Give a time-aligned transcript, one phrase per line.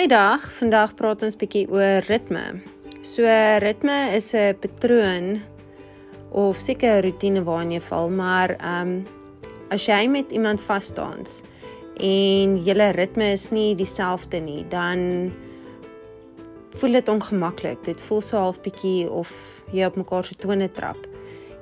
[0.00, 0.40] Goeiedag.
[0.56, 2.40] Vandag praat ons bietjie oor ritme.
[3.04, 3.28] So
[3.60, 5.42] ritme is 'n patroon
[6.32, 9.04] of seker 'n rotine waarin jy val, maar ehm um,
[9.68, 11.20] as jy met iemand vas staan
[12.00, 15.32] en julle ritme is nie dieselfde nie, dan
[16.70, 17.84] voel dit ongemaklik.
[17.84, 19.28] Dit voel so half bietjie of
[19.70, 20.96] jy op mekaar se tone trap.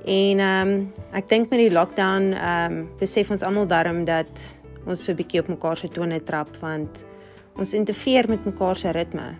[0.06, 4.56] En ehm um, ek dink met die lockdown ehm um, besef ons almal darm dat
[4.86, 7.04] ons so bietjie op mekaar se tone trap want
[7.58, 9.34] ons interfereer met mekaar se ritme.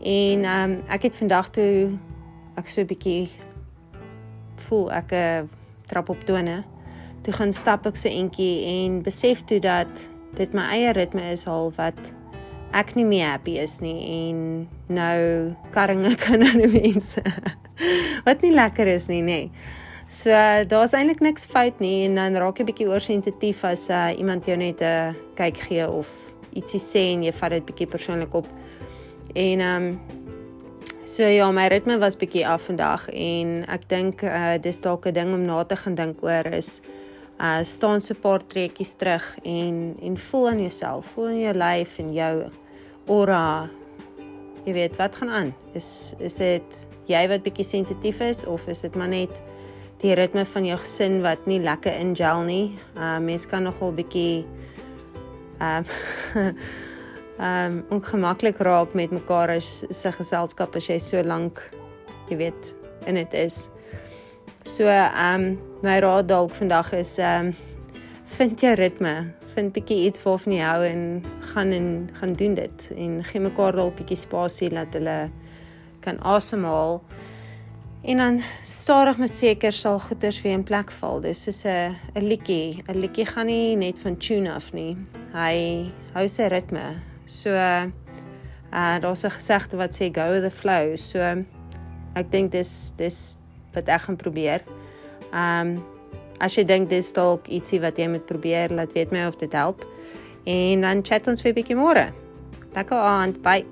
[0.00, 1.92] En ehm um, ek het vandag toe
[2.56, 3.28] ek so 'n bietjie
[4.66, 5.48] voel ek 'n uh,
[5.86, 6.64] trap op tone.
[7.22, 11.46] Toe gaan stap ek so entjie en besef toe dat dit my eie ritme is
[11.46, 12.12] al wat
[12.72, 17.22] ek nie meer happy is nie en nou karringe kan aan mense.
[18.26, 19.26] wat nie lekker is nie, nê.
[19.26, 19.50] Nee.
[20.06, 20.30] So
[20.70, 24.56] daar's eintlik niks fout nie en dan raak jy bietjie oorsensitief as uh, iemand jou
[24.56, 28.48] net 'n uh, kyk gee of ietsie sê en jy vat dit bietjie persoonlik op.
[29.34, 29.98] En ehm um,
[31.06, 35.14] so ja, my ritme was bietjie af vandag en ek dink uh dis dalk 'n
[35.14, 36.80] ding om na te gaan dink oor is
[37.38, 41.54] uh staan so 'n paar trekkies terug en en voel aan jouself, voel in jou
[41.54, 42.50] lyf en jou
[43.08, 43.70] aura.
[44.64, 45.54] Jy weet wat gaan aan?
[45.74, 49.42] Is is dit jy wat bietjie sensitief is of is dit maar net
[50.02, 52.74] die ritme van jou gesin wat nie lekker ingel nie?
[52.96, 54.44] Uh mense kan nogal bietjie
[55.58, 55.86] ehm um,
[57.38, 61.60] ehm um, ongemaklik raak met mekaar as se geselskap as jy so lank
[62.28, 62.74] jy weet
[63.06, 63.68] in dit is.
[64.64, 67.54] So ehm um, my raad dalk vandag is ehm um,
[68.36, 71.02] vind jou ritme, vind bietjie iets waarvan jy hou en
[71.52, 71.86] gaan en
[72.18, 75.30] gaan doen dit en gee mekaar dalk bietjie spasie dat hulle
[76.00, 77.00] kan asemhaal.
[78.06, 81.20] En dan stadig maar seker sal goeders weer in plek val.
[81.20, 82.82] Dis soos 'n 'n liedjie.
[82.86, 84.96] 'n Liedjie gaan nie net van tune af nie.
[85.36, 86.84] Hy hou sy ritme.
[87.28, 87.90] So uh
[88.72, 90.96] daar's 'n gesegde wat sê go with the flow.
[90.96, 91.20] So
[92.14, 93.36] ek dink dis dis
[93.74, 94.60] wat ek gaan probeer.
[95.32, 95.84] Um
[96.40, 99.52] as jy dink dis dalk ietsie wat jy moet probeer, laat weet my of dit
[99.52, 99.84] help.
[100.46, 102.12] En dan chat ons weer bietjie môre.
[102.74, 103.42] Lekker aand.
[103.42, 103.66] Bye.